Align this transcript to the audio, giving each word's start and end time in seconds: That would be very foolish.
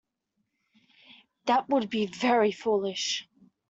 That 1.45 1.69
would 1.69 1.91
be 1.91 2.07
very 2.07 2.51
foolish. 2.51 3.29